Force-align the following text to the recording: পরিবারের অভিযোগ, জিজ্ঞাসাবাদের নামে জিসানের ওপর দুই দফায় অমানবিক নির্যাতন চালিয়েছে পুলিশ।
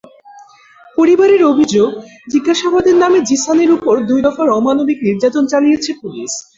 পরিবারের 0.97 1.41
অভিযোগ, 1.43 1.89
জিজ্ঞাসাবাদের 2.31 2.95
নামে 2.95 3.19
জিসানের 3.29 3.69
ওপর 3.71 3.95
দুই 4.09 4.19
দফায় 4.25 4.55
অমানবিক 4.59 4.97
নির্যাতন 5.07 5.43
চালিয়েছে 5.47 5.91
পুলিশ। 6.01 6.31